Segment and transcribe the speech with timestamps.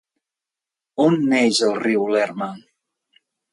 [1.05, 2.51] On neix el riu Lerma?